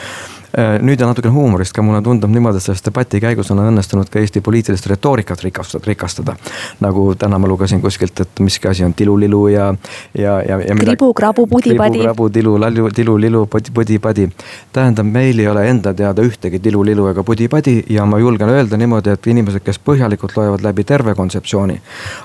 [0.58, 4.20] nüüd ja natukene huumorist ka, mulle tundub niimoodi, et selles debati käigus on õnnestunud ka
[4.20, 6.34] Eesti poliitilist retoorikat rikastada, rikastada.
[6.80, 9.70] nagu täna ma lugesin kuskilt, et miski asi on tilulilu ja,
[10.18, 10.76] ja, ja, ja.
[10.76, 11.98] kribu-krabu, pudi-padi.
[11.98, 14.28] kribu-krabu, tilu, lalju, tilu-lilu, pudi-padi.
[14.72, 19.16] tähendab, meil ei ole enda teada ühtegi tilu-lilu ega pudi-padi ja ma julgen öelda niimoodi,
[19.16, 21.80] et inimesed, kes põhjalikult loevad läbi terve kontseptsiooni,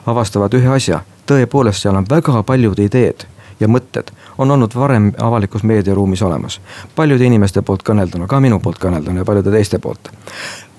[0.05, 1.01] avastavad ühe asja.
[1.27, 3.27] tõepoolest, seal on väga paljud ideed
[3.59, 6.61] ja mõtted on olnud varem avalikus meediaruumis olemas.
[6.95, 10.11] paljude inimeste poolt kõnelduna, ka minu poolt kõnelduna ja paljude teiste poolt.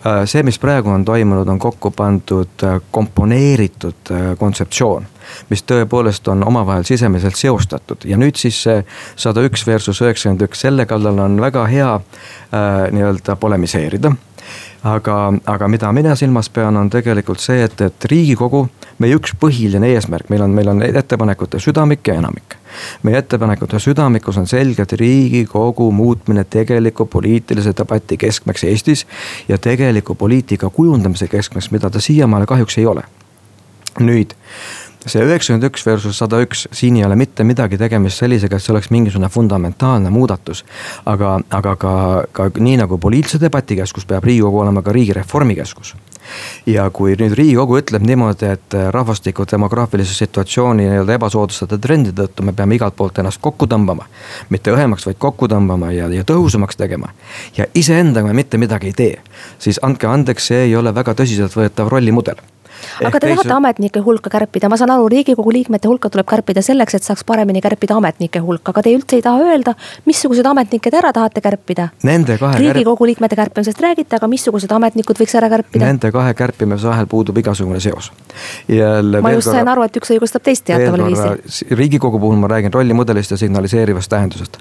[0.07, 5.07] Äh, see, mis praegu on toimunud, on kokku pandud äh, komponeeritud äh, kontseptsioon
[5.51, 8.79] mis tõepoolest on omavahel sisemiselt seostatud ja nüüd siis see
[9.17, 14.15] sada üks versus üheksakümmend üks, selle kallal on väga hea äh, nii-öelda polemiseerida
[14.85, 18.67] aga, aga mida mina silmas pean, on tegelikult see, et, et riigikogu,
[19.03, 22.58] meie üks põhiline eesmärk, meil on, meil on ettepanekute südamik ja enamik.
[23.03, 29.07] Meie ettepanekute südamikus on selgelt riigikogu muutmine tegeliku poliitilise debati keskmeks Eestis
[29.49, 33.03] ja tegeliku poliitika kujundamise keskmeks, mida ta siiamaale kahjuks ei ole.
[33.99, 34.35] nüüd
[35.07, 38.73] see üheksakümmend üks versus sada üks, siin ei ole mitte midagi tegemist sellisega, et see
[38.75, 40.65] oleks mingisugune fundamentaalne muudatus.
[41.07, 41.93] aga, aga ka,
[42.33, 45.95] ka nii nagu poliitilise debati keskus peab Riigikogu olema ka riigireformi keskus
[46.67, 52.53] ja kui nüüd riigikogu ütleb niimoodi, et rahvastiku demograafilise situatsiooni nii-öelda ebasoodsate trendide tõttu me
[52.57, 54.07] peame igalt poolt ennast kokku tõmbama.
[54.51, 57.13] mitte õhemaks, vaid kokku tõmbama ja, ja tõhusamaks tegema.
[57.57, 59.19] ja iseendaga me mitte midagi ei tee,
[59.59, 62.41] siis andke andeks, see ei ole väga tõsiseltvõetav rollimudel
[63.05, 63.37] aga te teise...
[63.43, 67.25] tahate ametnike hulka kärpida, ma saan aru, riigikogu liikmete hulka tuleb kärpida selleks, et saaks
[67.29, 69.75] paremini kärpida ametnike hulka, aga te üldse ei taha öelda,
[70.09, 71.89] missuguseid ametnikke te ära tahate kärpida.
[72.05, 73.07] riigikogu kärp...
[73.13, 75.85] liikmete kärpimisest räägite, aga missugused ametnikud võiks ära kärpida?
[75.85, 78.13] Nende kahe kärpimise vahel puudub igasugune seos.
[78.69, 81.77] ma just sain aru, et üks õigustab teist teataval viisil.
[81.77, 84.59] riigikogu puhul ma räägin rollimudelist ja signaliseerivast tähendusest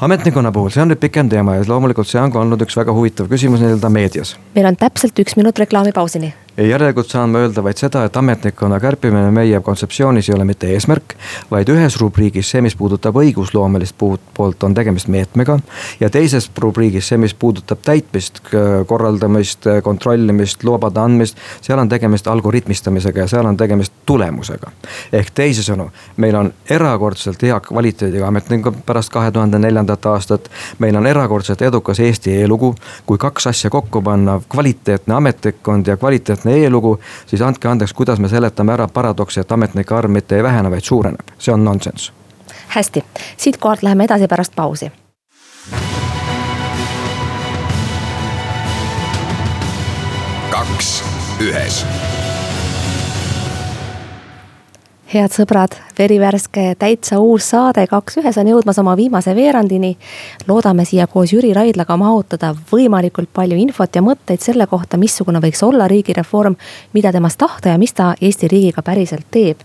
[0.00, 2.94] ametnikkonna puhul, see on nüüd pikem teema ja loomulikult see on ka olnud üks väga
[2.96, 4.36] huvitav küsimus nii-öelda meedias.
[4.54, 9.30] meil on täpselt üks minut reklaamipausini järelikult saan ma öelda vaid seda, et ametnikkonna kärpimine
[9.34, 11.16] meie kontseptsioonis ei ole mitte eesmärk,
[11.50, 15.58] vaid ühes rubriigis see, mis puudutab õigusloomelist poolt, on tegemist meetmega.
[16.00, 18.40] ja teises rubriigis see, mis puudutab täitmist,
[18.86, 24.70] korraldamist, kontrollimist, lubade andmist, seal on tegemist algoritmistamisega ja seal on tegemist tulemusega.
[25.12, 30.48] ehk teisisõnu, meil on erakordselt hea kvaliteediga ametnikud pärast kahe tuhande neljandat aastat.
[30.78, 32.74] meil on erakordselt edukas Eesti e-lugu,
[33.06, 38.28] kui kaks asja kokku panna, kvaliteetne ametnikkond ja kvaliteetne e-lugu, siis andke andeks, kuidas me
[38.28, 42.12] seletame ära paradoksi, et ametnike arv mitte ei vähene, vaid suureneb, see on nonsenss.
[42.68, 43.04] hästi,
[43.36, 44.92] siitkohalt läheme edasi pärast pausi.
[50.50, 51.02] kaks
[51.40, 51.84] ühes
[55.14, 59.96] head sõbrad, verivärske täitsa uus saade Kaks ühes on jõudmas oma viimase veerandini.
[60.48, 65.62] loodame siia koos Jüri Raidlaga mahutada võimalikult palju infot ja mõtteid selle kohta, missugune võiks
[65.62, 66.56] olla riigireform,
[66.92, 69.62] mida temast tahta ja mis ta Eesti riigiga päriselt teeb.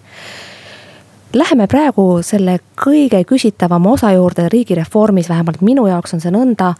[1.34, 6.74] Läheme praegu selle kõige küsitavama osa juurde riigireformis, vähemalt minu jaoks on see nõnda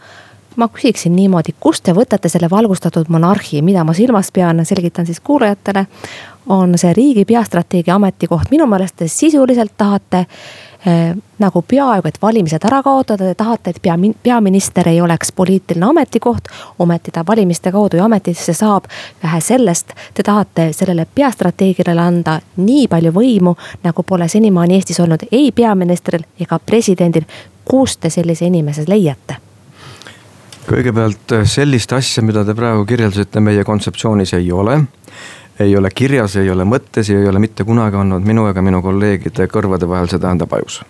[0.56, 5.20] ma küsiksin niimoodi, kust te võtate selle valgustatud monarhi, mida ma silmas pean, selgitan siis
[5.20, 5.86] kuulajatele
[6.46, 10.18] on see riigi peastrateegia ametikoht, minu meelest te sisuliselt tahate
[10.86, 15.86] eh, nagu peaaegu, et valimised ära kaotada, te tahate, et pea, peaminister ei oleks poliitiline
[15.86, 16.48] ametikoht.
[16.78, 18.84] ometi ta valimiste kaudu ju ametisse saab.
[19.22, 25.28] vähe sellest, te tahate sellele peastrateegiale anda nii palju võimu, nagu pole senimaani Eestis olnud
[25.32, 27.24] ei peaministril ega presidendil.
[27.64, 29.36] kust te sellise inimese leiate?
[30.70, 34.84] kõigepealt sellist asja, mida te praegu kirjeldasite, meie kontseptsioonis ei ole
[35.60, 38.82] ei ole kirjas, ei ole mõttes ja ei ole mitte kunagi olnud minu ega minu
[38.82, 40.80] kolleegide kõrvade vahel, see tähendab ajus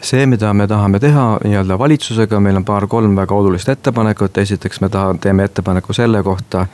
[0.00, 4.88] see, mida me tahame teha nii-öelda valitsusega, meil on paar-kolm väga olulist ettepanekut, esiteks me
[4.92, 6.66] taha, teeme ettepaneku selle kohta,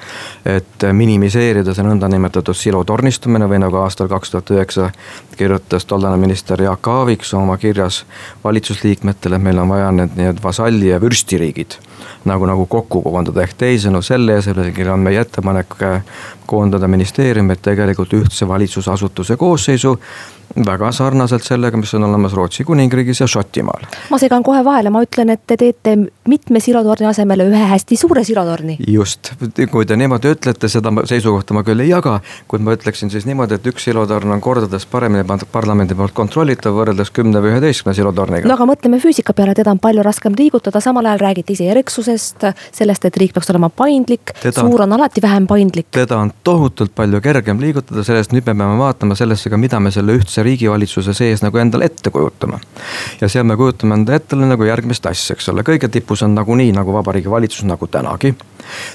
[0.46, 4.90] et minimiseerida see nõndanimetatud silotornistumine või nagu aastal kaks tuhat üheksa
[5.36, 8.04] kirjutas tollane minister Jaak Aaviksoo oma kirjas
[8.44, 11.78] valitsusliikmetele, et meil on vaja need nii-öelda vasalli ja vürstiriigid
[12.24, 15.76] nagu, nagu kokku koondada, ehk teisisõnu selle eesmärgil on meie ettepanek
[16.48, 19.94] koondada ministeeriumid tegelikult ühtse valitsusasutuse koosseisu
[20.56, 23.86] väga sarnaselt sellega, mis on olemas Rootsi kuningriigis ja Šotimaal.
[24.10, 25.96] ma segan kohe vahele, ma ütlen, et te teete
[26.28, 28.78] mitme silotorni asemele ühe hästi suure silotorni.
[28.86, 29.32] just,
[29.70, 33.58] kui te niimoodi ütlete, seda seisukohta ma küll ei jaga, kuid ma ütleksin siis niimoodi,
[33.58, 38.48] et üks silotorn on kordades paremini parlamendi poolt kontrollitav võrreldes kümne või üheteistkümne silotorniga.
[38.48, 42.48] no aga mõtleme füüsika peale, teda on palju raskem liigutada, samal ajal räägite ise eriksusest,
[42.72, 45.90] sellest, et riik peaks olema paindlik, suur on alati vähem paindlik.
[45.92, 49.92] teda on tohutult palju kergem liigutada, sellest nüüd me peame vaatama sellesse ka, mida me
[49.94, 52.58] selle ühtse ühtse riigivalitsuse sees nagu endale ette kujutama.
[53.20, 56.72] ja seal me kujutame enda ette nagu järgmist asja, eks ole, kõige tipus on nagunii
[56.72, 58.34] nagu Vabariigi Valitsus nagu tänagi.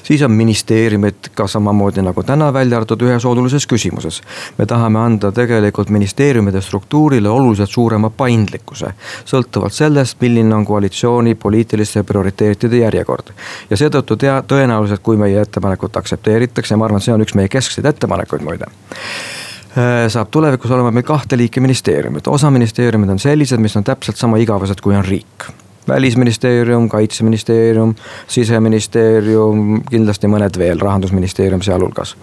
[0.04, 4.22] siis on ministeeriumid ka samamoodi nagu täna, välja arvatud ühes olulises küsimuses.
[4.58, 8.94] me tahame anda tegelikult ministeeriumide struktuurile oluliselt suurema paindlikkuse.
[9.26, 13.34] sõltuvalt sellest, milline on koalitsiooni poliitiliste prioriteetide järjekord.
[13.70, 17.48] ja seetõttu tea, tõenäoliselt, kui meie ettepanekut aktsepteeritakse, ma arvan, et see on üks meie
[17.48, 18.72] keskseid ettepanekuid muide
[20.08, 24.38] saab tulevikus olema meil kahte liiki ministeeriumit, osa ministeeriumid on sellised, mis on täpselt sama
[24.38, 25.48] igavesed, kui on riik
[25.88, 27.96] välisministeerium, kaitseministeerium,
[28.28, 32.16] siseministeerium, kindlasti mõned veel, rahandusministeerium sealhulgas.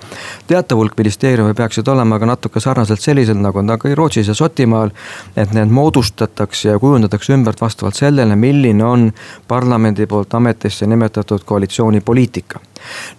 [0.46, 4.90] teatav hulk ministeeriume peaksid olema aga natuke sarnaselt sellised, nagu on ka Rootsis ja Šotimaal.
[5.36, 9.12] et need moodustatakse ja kujundatakse ümber vastavalt sellele, milline on
[9.48, 12.60] parlamendi poolt ametisse nimetatud koalitsiooni poliitika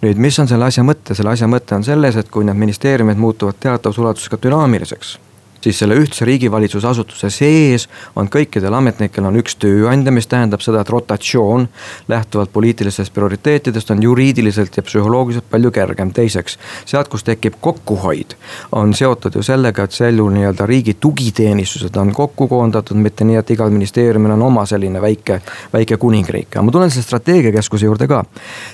[0.02, 3.20] nüüd, mis on selle asja mõte, selle asja mõte on selles, et kui need ministeeriumid
[3.20, 5.18] muutuvad teatavas ulatuses ka dünaamiliseks
[5.62, 10.82] siis selle ühtse riigivalitsuse asutuse sees on kõikidel ametnikel on üks tööandja, mis tähendab seda,
[10.82, 11.68] et rotatsioon
[12.08, 16.12] lähtuvalt poliitilistest prioriteetidest on juriidiliselt ja psühholoogiliselt palju kergem.
[16.12, 18.34] teiseks, sealt, kus tekib kokkuhoid,
[18.72, 23.36] on seotud ju sellega, et sel juhul nii-öelda riigi tugiteenistused on kokku koondatud, mitte nii,
[23.36, 25.40] et igal ministeeriumil on oma selline väike,
[25.72, 26.48] väike kuningriik.
[26.56, 28.24] aga ma tulen selle strateegiakeskuse juurde ka.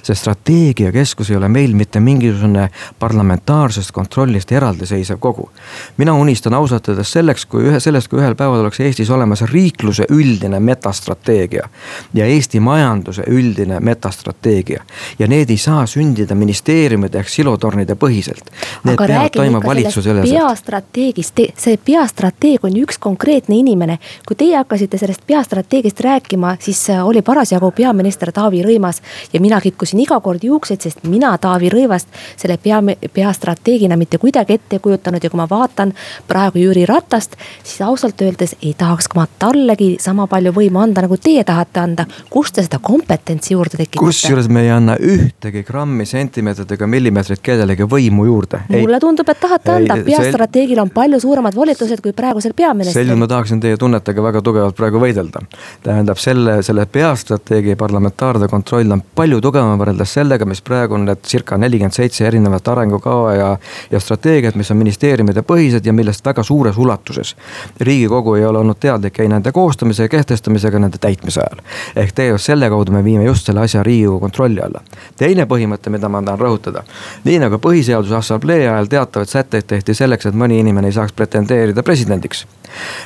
[0.03, 5.51] see strateegiakeskus ei ole meil mitte mingisugune parlamentaarsest kontrollist eraldiseisev kogu.
[5.97, 10.07] mina unistan ausalt kasvatades selleks, kui ühe, sellest, kui ühel päeval oleks Eestis olemas riikluse
[10.11, 11.69] üldine metastrateegia.
[12.15, 14.83] ja Eesti majanduse üldine metastrateegia.
[15.19, 18.51] ja need ei saa sündida ministeeriumide ehk silotornide põhiselt.
[18.85, 20.39] Need aga peavad toimuma valitsuse üleselt.
[20.39, 23.99] peastrateegist, see peastrateeg on üks konkreetne inimene.
[24.27, 29.03] kui teie hakkasite sellest peastrateegist rääkima, siis oli parasjagu peaminister Taavi Rõivas.
[29.33, 34.53] ja mina kitkusin iga kord juukseid, sest mina Taavi Rõivast selle pea, peastrateegina mitte kuidagi
[34.53, 35.95] ette ei kujutanud ja kui ma vaatan
[36.29, 41.17] praegu Jüri Ratast, siis ausalt öeldes ei tahaks ma tallegi sama palju võimu anda, nagu
[41.21, 42.07] teie tahate anda.
[42.31, 44.05] kust te seda kompetentsi juurde tekitate?
[44.05, 48.63] kusjuures me ei anna ühtegi grammi, sentimeetrit ega millimeetrit kellelegi võimu juurde.
[48.73, 53.03] mulle tundub, et tahate ei, anda, peastrateegil on palju suuremad volitused kui praegusel peaministril.
[53.03, 55.45] sel juhul ma tahaksin teie tunnetega väga tugevalt praegu võidelda.
[55.83, 61.23] tähendab selle, selle peastrateegia parlamentaarne kontroll on palju tugevam võrreldes sellega, mis praegu on need
[61.27, 63.49] circa nelikümmend seitse erinevat arengukava ja,
[63.91, 67.37] ja strateegiat, mis on ministeeriumide põhised ja millest väga suur suures ulatuses.
[67.81, 71.63] riigikogu ei ole olnud teadlik ei nende koostamise ja kehtestamisega, nende täitmise ajal.
[71.97, 74.83] ehk tegelikult selle kaudu me viime just selle asja riigikogu kontrolli alla.
[75.17, 76.83] teine põhimõte, mida ma tahan rõhutada.
[77.25, 81.83] nii nagu põhiseaduse assamblee ajal teatavaid sätteid tehti selleks, et mõni inimene ei saaks pretendeerida
[81.83, 82.47] presidendiks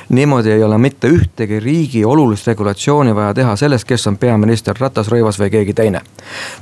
[0.09, 5.07] niimoodi ei ole mitte ühtegi riigi olulist regulatsiooni vaja teha sellest, kes on peaminister Ratas,
[5.11, 6.01] Rõivas või keegi teine.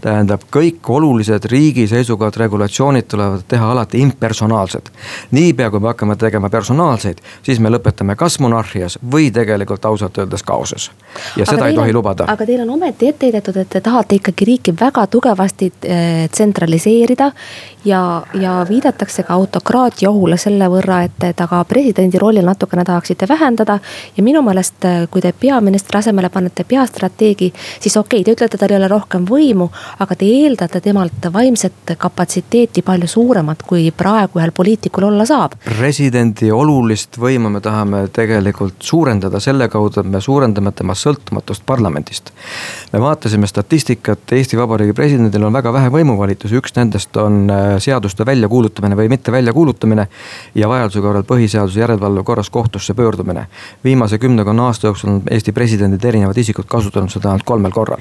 [0.02, 4.92] tähendab, kõik olulised riigi seisukohad, regulatsioonid tulevad teha alati impersonaalsed.
[5.32, 6.50] niipea kui me hakkame tegema
[6.82, 10.90] personaalseid, siis me lõpetame kas monarhias või tegelikult ausalt öeldes kaoses.
[11.38, 12.26] ja aga seda ei tohi on, lubada.
[12.28, 17.32] aga teil on ometi ette heidetud, et te tahate ikkagi riiki väga tugevasti äh, tsentraliseerida
[17.86, 23.28] ja, ja viidatakse ka autokraatia ohule selle võrra, et ta ka presidendi rolli natukene tahaksite
[23.30, 23.80] vähendada.
[24.18, 28.72] ja minu meelest, kui te peaministri asemele panete peastrateegi, siis okei okay,, te ütlete, tal
[28.72, 34.52] ei ole rohkem võimu, aga te eeldate temalt vaimset kapatsiteeti palju suuremat, kui praegu ühel
[34.52, 35.58] poliitikul olla saab.
[35.66, 42.32] presidendi olulist võimu me tahame tegelikult suurendada selle kaudu, et me suurendame tema sõltumatust parlamendist.
[42.94, 48.26] me vaatasime statistikat, Eesti Vabariigi presidendil on väga vähe võimuvalitusi, üks nendest on äh, seaduste
[48.26, 50.08] väljakuulutamine või mitte väljakuulutamine.
[50.56, 53.48] ja vajaduse korral põhiseaduse järelevalve korras kohtusse pöördumine.
[53.84, 58.00] viimase kümnekonna aasta jooksul on Eesti presidendid, erinevad isikud kasutanud seda ainult kolmel korral.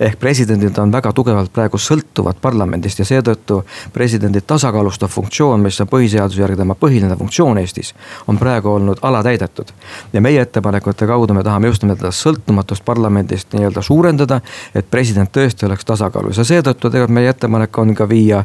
[0.00, 5.88] ehk presidendid on väga tugevalt praegu sõltuvad parlamendist ja seetõttu presidendi tasakaalustav funktsioon, mis on
[5.88, 7.94] põhiseaduse järgi tema põhiline funktsioon Eestis,
[8.28, 9.72] on praegu olnud alatäidetud.
[10.12, 14.40] ja meie ettepanekute kaudu me tahame just nimelt seda sõltumatust parlamendist nii-öelda suurendada,
[14.74, 18.44] et president tõesti oleks tasakaalus ja seetõttu tegelikult meie ettepanek on ka viia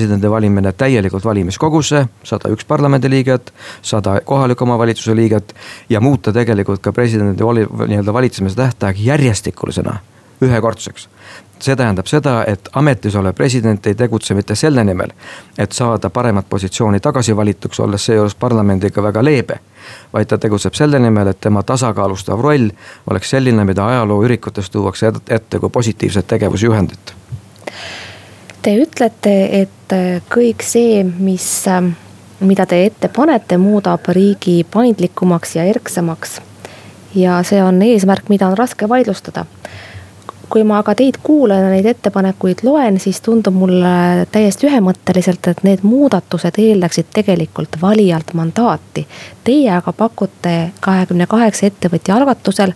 [0.00, 5.52] presidendi valimine täielikult valimiskogusse, sada üks parlamendiliiget, sada kohaliku omavalitsuse liiget
[5.88, 9.98] ja muuta tegelikult ka presidendi vali, nii-öelda valitsemise tähtaeg järjestikulisena,
[10.40, 11.08] ühekordseks
[11.60, 15.12] see tähendab seda, et ametis olev president ei tegutse mitte selle nimel,
[15.58, 19.60] et saada paremat positsiooni tagasi valituks, olles seejuures parlamendiga väga leebe.
[20.12, 22.70] vaid ta tegutseb selle nimel, et tema tasakaalustav roll
[23.10, 27.14] oleks selline, mida ajalooürikutes tuuakse ette kui positiivset tegevusjuhendit.
[28.60, 29.94] Te ütlete, et
[30.28, 31.46] kõik see, mis
[32.40, 36.40] mida te ette panete, muudab riigi paindlikumaks ja erksamaks.
[37.14, 39.46] ja see on eesmärk, mida on raske vaidlustada.
[40.50, 45.62] Kui ma aga teid kuulan ja neid ettepanekuid loen, siis tundub mulle täiesti ühemõtteliselt, et
[45.66, 49.06] need muudatused eeldaksid tegelikult valijalt mandaati.
[49.44, 52.74] Teie aga pakute kahekümne kaheksa ettevõtja algatusel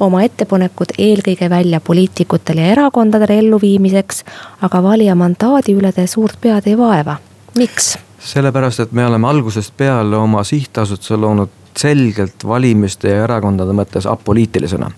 [0.00, 4.24] oma ettepanekud eelkõige välja poliitikutele ja erakondadele elluviimiseks,
[4.66, 7.18] aga valija mandaadi üle te suurt pead ei vaeva,
[7.58, 7.94] miks?
[8.24, 14.90] sellepärast, et me oleme algusest peale oma sihtasutuse loonud selgelt valimiste ja erakondade mõttes apoliitilisena.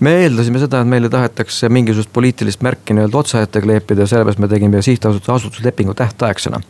[0.00, 4.48] me eeldasime seda, et meile tahetakse mingisugust poliitilist märki nii-öelda otsa ette kleepida sellepärast me
[4.48, 6.60] tegime sihtasutuse asutuslepingu tähtaegsena.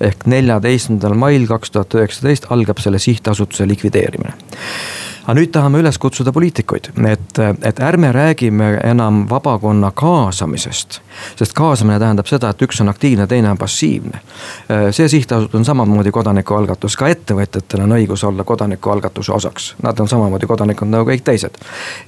[0.00, 4.34] ehk neljateistkümnendal mail kaks tuhat üheksateist algab selle sihtasutuse likvideerimine
[5.22, 11.00] aga nüüd tahame üles kutsuda poliitikuid, et, et ärme räägime enam vabakonna kaasamisest.
[11.36, 14.20] sest kaasamine tähendab seda, et üks on aktiivne, teine on passiivne.
[14.90, 19.74] see sihtasutus on samamoodi kodanikualgatus, ka ettevõtjatel on õigus olla kodanikualgatuse osaks.
[19.82, 21.58] Nad on samamoodi kodanikud nagu kõik teised.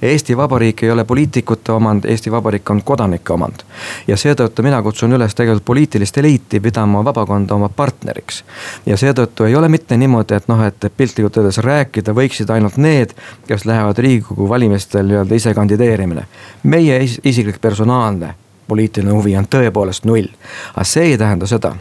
[0.01, 3.63] Eesti Vabariik ei ole poliitikute omand, Eesti Vabariik on kodanike omand.
[4.07, 8.43] ja seetõttu mina kutsun üles tegelikult poliitilist eliiti pidama vabakonda oma partneriks.
[8.85, 13.04] ja seetõttu ei ole mitte niimoodi, et noh, et piltlikult öeldes rääkida võiksid ainult need
[13.05, 13.15] need,
[13.47, 16.25] kes lähevad riigikogu valimistel nii-öelda ise kandideerimine.
[16.63, 18.35] meie isiklik personaalne
[18.67, 20.27] poliitiline huvi on tõepoolest null,
[20.73, 21.75] aga see ei tähenda seda,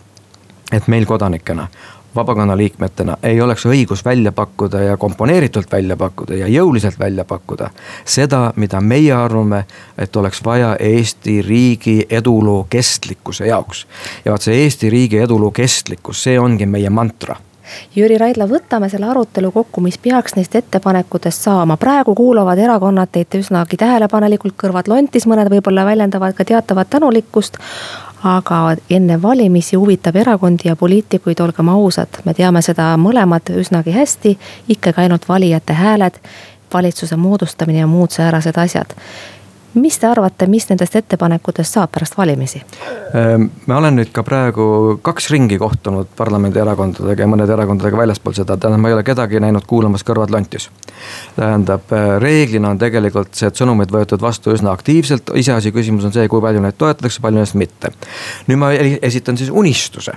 [0.72, 1.68] et meil kodanikena
[2.14, 7.70] vabakonna liikmetena ei oleks õigus välja pakkuda ja komponeeritult välja pakkuda ja jõuliselt välja pakkuda.
[8.04, 9.64] seda, mida meie arvame,
[9.98, 13.86] et oleks vaja Eesti riigi eduloo kestlikkuse jaoks.
[14.24, 17.36] ja vot see Eesti riigi eduloo kestlikkus, see ongi meie mantra
[17.96, 21.76] Jüri Raidla, võtame selle arutelu kokku, mis peaks neist ettepanekutest saama.
[21.76, 27.58] praegu kuulavad erakonnad teid üsnagi tähelepanelikult, kõrvad lontis, mõned võib-olla väljendavad ka teatavat tänulikkust.
[28.24, 34.38] aga enne valimisi huvitab erakondi ja poliitikuid, olgem ausad, me teame seda mõlemad üsnagi hästi.
[34.68, 36.20] ikkagi ainult valijate hääled,
[36.74, 38.94] valitsuse moodustamine ja muud säärased asjad
[39.74, 42.62] mis te arvate, mis nendest ettepanekutest saab pärast valimisi?
[43.14, 44.66] Ehm, ma olen nüüd ka praegu
[45.02, 49.66] kaks ringi kohtunud parlamendierakondadega ja mõnede erakondadega väljaspool seda, tähendab, ma ei ole kedagi näinud
[49.70, 50.70] kuulamas kõrvad lontis.
[51.36, 56.28] tähendab, äh, reeglina on tegelikult see sõnumid võetud vastu üsna aktiivselt, iseasi küsimus on see,
[56.28, 57.92] kui palju neid toetatakse, palju neist mitte.
[58.48, 60.14] nüüd ma esitan siis unistuse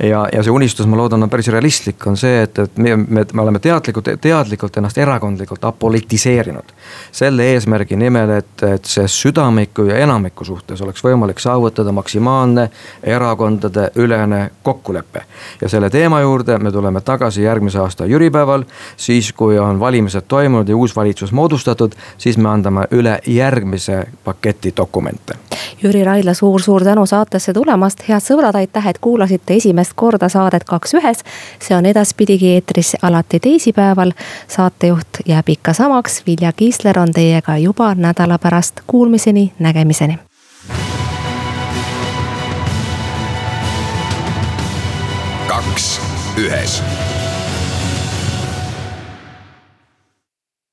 [0.00, 3.24] ja, ja see unistus, ma loodan, on päris realistlik, on see, et, et me, me,
[3.32, 6.72] me oleme teadlikult, teadlikult ennast erakondlikult apolitiseerinud.
[7.12, 12.68] Selle eesmärgi nimel, et, et see südamiku ja enamiku suhtes oleks võimalik saavutada maksimaalne
[13.02, 15.22] erakondade ülene kokkulepe.
[15.60, 18.64] ja selle teema juurde me tuleme tagasi järgmise aasta jüripäeval,
[18.96, 24.72] siis kui on valimised toimunud ja uus valitsus moodustatud, siis me andame üle järgmise paketi
[24.76, 25.34] dokumente.
[25.82, 30.64] Jüri Raidla suur,, suur-suur tänu saatesse tulemast, head sõbrad, aitäh, et kuulasite esimest korda saadet
[30.64, 31.22] Kaks ühes.
[31.60, 34.12] see on edaspidigi eetris alati teisipäeval.
[34.48, 40.18] saatejuht jääb ikka samaks, Vilja Kiisler on teiega juba nädala pärast kuulmiseni, nägemiseni.
[45.48, 46.00] kaks
[46.36, 46.82] ühes